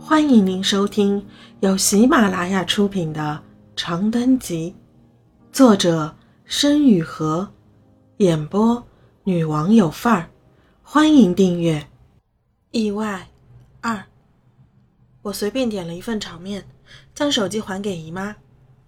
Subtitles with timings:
[0.00, 1.26] 欢迎您收听
[1.60, 3.42] 由喜马拉雅出品的
[3.76, 4.74] 《长灯集》，
[5.54, 7.46] 作者申雨禾，
[8.18, 8.86] 演播
[9.24, 10.30] 女王有范儿。
[10.82, 11.86] 欢迎订阅。
[12.70, 13.28] 意外
[13.80, 14.04] 二，
[15.22, 16.66] 我随便点了一份炒面，
[17.14, 18.36] 将手机还给姨妈，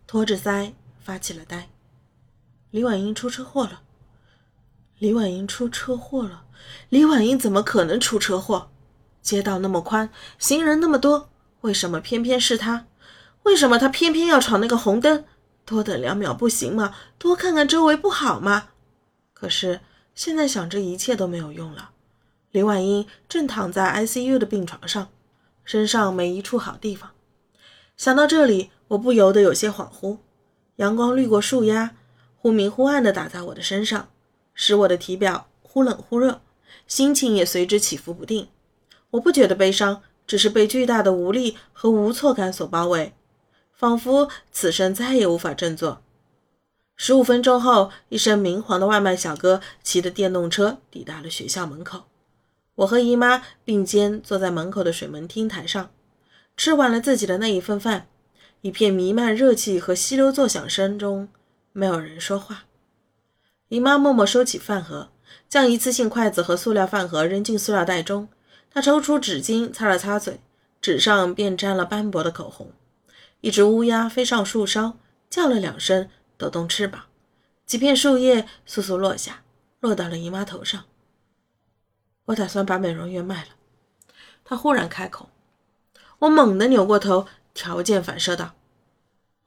[0.07, 1.69] 托着腮发起了呆。
[2.71, 3.83] 李婉英出车祸了。
[4.99, 6.45] 李婉英出车祸了。
[6.89, 8.71] 李婉英怎么可能出车祸？
[9.23, 11.29] 街道那么宽，行人那么多，
[11.61, 12.87] 为什么偏偏是他？
[13.43, 15.25] 为什么他偏偏要闯那个红灯？
[15.65, 16.95] 多等两秒不行吗？
[17.19, 18.69] 多看看周围不好吗？
[19.33, 19.81] 可是
[20.15, 21.91] 现在想这一切都没有用了。
[22.51, 25.09] 李婉英正躺在 ICU 的病床上，
[25.65, 27.11] 身上没一处好地方。
[27.97, 30.19] 想到这里，我不由得有些恍惚。
[30.77, 31.95] 阳光滤过树丫，
[32.37, 34.09] 忽明忽暗地打在我的身上，
[34.55, 36.41] 使我的体表忽冷忽热，
[36.87, 38.49] 心情也随之起伏不定。
[39.13, 43.15] 我不觉得悲伤，只是被巨大的无力和无措感所包围，
[43.73, 46.03] 仿佛此生再也无法振作。
[46.97, 52.05] 十五分钟后，一身明黄的外卖小哥骑着电动车抵达了学校门口。
[52.77, 55.91] 我和姨妈并肩坐在门口的水门厅台上，
[56.57, 58.07] 吃完了自己的那一份饭，
[58.61, 61.29] 一片弥漫热气和溪流作响声中，
[61.73, 62.65] 没有人说话。
[63.69, 65.11] 姨妈默默收起饭盒，
[65.49, 68.29] 将一次性筷子和塑料饭盒扔进塑料袋中。
[68.71, 70.41] 他抽出纸巾擦了擦嘴，
[70.81, 72.73] 纸上便沾了斑驳的口红。
[73.41, 77.07] 一只乌鸦飞上树梢，叫了两声，抖动翅膀，
[77.67, 79.43] 几片树叶簌簌落下，
[79.81, 80.85] 落到了姨妈头上。
[82.27, 83.51] 我打算把美容院卖了。
[84.45, 85.31] 他忽然开口，
[86.21, 88.55] 我猛地扭过头，条件反射道：“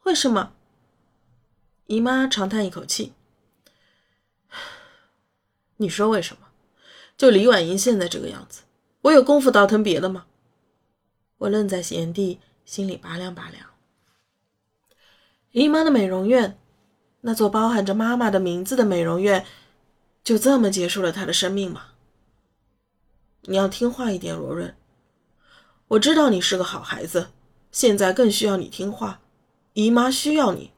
[0.03, 0.53] 为什么？”
[1.87, 3.13] 姨妈长叹一口气
[5.77, 6.47] ：“你说为什么？
[7.15, 8.63] 就李婉莹现在这个样子。”
[9.03, 10.25] 我有功夫倒腾别的吗？
[11.37, 13.65] 我愣在原地，心里拔凉拔凉。
[15.51, 16.57] 姨妈的美容院，
[17.19, 19.45] 那座包含着妈妈的名字的美容院，
[20.23, 21.87] 就这么结束了她的生命吗？
[23.41, 24.73] 你要听话一点，罗润。
[25.89, 27.31] 我知道你是个好孩子，
[27.73, 29.19] 现在更需要你听话。
[29.73, 30.71] 姨妈需要你。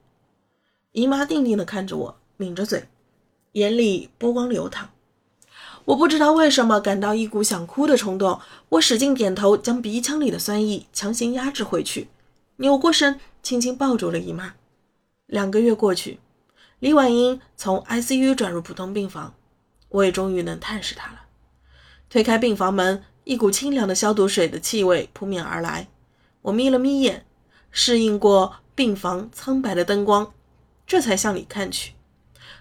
[0.93, 2.89] 姨妈定定地看着我，抿着嘴，
[3.51, 4.89] 眼里波光流淌。
[5.85, 12.07] 我不知道为什么感到一股想哭的冲动，我使劲点头，将鼻腔里的酸意强行压制回去，
[12.57, 14.55] 扭过身，轻轻抱住了姨妈。
[15.27, 16.19] 两个月过去，
[16.79, 19.35] 李婉英从 ICU 转入普通病房，
[19.89, 21.21] 我也终于能探视她了。
[22.09, 25.87] 推开病房门，一股清凉的消毒水的气味扑面而来。
[26.41, 27.25] 我眯了眯眼，
[27.69, 30.33] 适应过病房苍白的灯光，
[30.87, 31.93] 这才向里看去。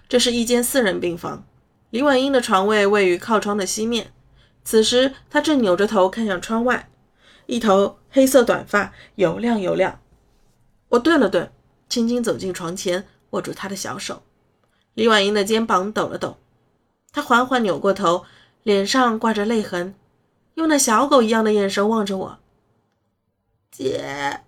[0.07, 1.43] 这是一间四人病房。
[1.95, 4.11] 李婉英的床位位于靠窗的西面，
[4.65, 6.89] 此时她正扭着头看向窗外，
[7.45, 10.01] 一头黑色短发油亮油亮。
[10.89, 11.49] 我顿了顿，
[11.87, 14.23] 轻轻走进床前，握住她的小手。
[14.93, 16.35] 李婉英的肩膀抖了抖，
[17.13, 18.25] 她缓缓扭过头，
[18.63, 19.95] 脸上挂着泪痕，
[20.55, 22.39] 用那小狗一样的眼神望着我。
[23.71, 24.41] 姐，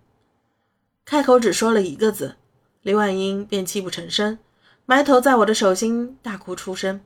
[1.05, 2.35] 开口只说了一个字，
[2.81, 4.37] 李婉英便泣不成声，
[4.85, 6.99] 埋头在我的手心大哭出声。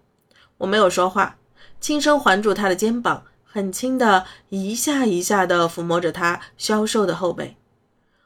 [0.62, 1.38] 我没有说话，
[1.80, 7.58] 轻声环住他的肩膀，很轻的一下一下的抚摸着他消瘦的后背。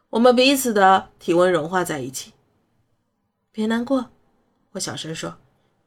[0.10, 2.34] 我们彼此的体温融化在一起。
[3.54, 4.10] 别难过，
[4.74, 5.38] 我小声说：“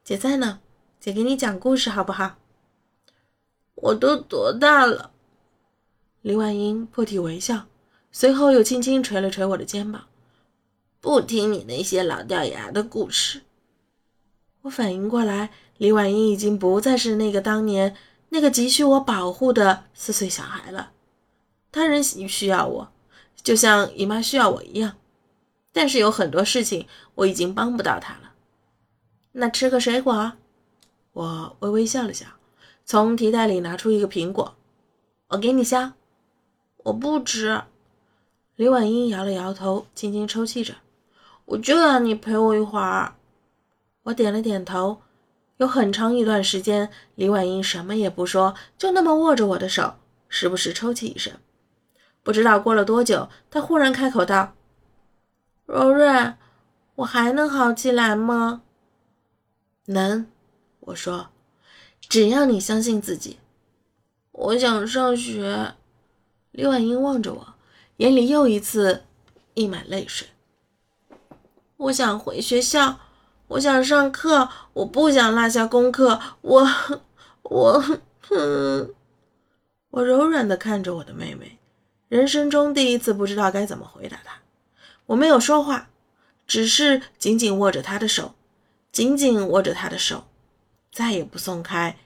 [0.03, 0.60] 姐在呢，
[0.98, 2.36] 姐给你讲故事好不好？”
[3.76, 5.10] 我都多大了？
[6.22, 7.66] 李婉英破涕为笑，
[8.10, 10.06] 随后又轻轻捶了捶我的肩膀
[11.00, 13.42] ：“不听你那些老掉牙的故事。”
[14.69, 15.49] 我反应过来。
[15.79, 17.97] 李婉英已经不再是那个当年
[18.29, 20.91] 那个急需我保护的四岁小孩了，
[21.73, 22.93] 她仍需要我，
[23.43, 24.97] 就像姨妈需要我一样。
[25.73, 28.33] 但是有很多事情我已经帮不到她了。
[29.33, 30.33] 那吃个水果？
[31.12, 32.27] 我微微笑了笑，
[32.84, 34.55] 从提袋里拿出一个苹果，
[35.28, 35.95] 我给你削。
[36.84, 37.62] 我不吃。
[38.57, 40.75] 李婉英摇了摇头，轻轻抽泣着。
[41.45, 43.15] 我就让你陪我一会儿。
[44.09, 45.03] 我点了点头。
[45.59, 49.95] 有很长一段时间，李婉英什么也不说，就那么握着我的手，
[50.28, 51.33] 时不时抽泣一声。
[52.22, 54.55] 不知道过了多久，她忽然开口道
[55.66, 56.34] ：“柔柔，
[56.95, 58.63] 我还能好起来吗
[59.87, 60.27] ？”“能。”
[60.81, 61.28] 我说
[62.01, 63.39] ，“只要你相信自己。
[64.33, 65.75] ”“我想上学。”
[66.53, 67.54] 李婉英望着我，
[67.97, 69.03] 眼里又一次
[69.54, 70.28] 溢满泪水。
[71.77, 73.01] “我想回学校。”
[73.48, 76.21] 我想上课，我不想落下功课。
[76.42, 76.66] 我，
[77.42, 77.83] 我，
[78.28, 78.95] 哼！
[79.91, 81.59] 我柔软的看着我的妹妹，
[82.09, 84.34] 人生中第一次不知道该怎么回答她。
[85.06, 85.89] 我没有说话，
[86.47, 88.34] 只是紧紧握着她的手，
[88.92, 90.27] 紧紧握着她的手，
[90.92, 91.97] 再也不松开，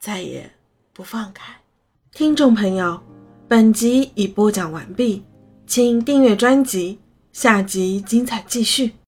[0.00, 0.52] 再也
[0.92, 1.60] 不放开。
[2.12, 3.00] 听众朋友，
[3.46, 5.24] 本集已播讲完毕，
[5.68, 6.98] 请订阅专辑，
[7.32, 8.94] 下集精彩继续。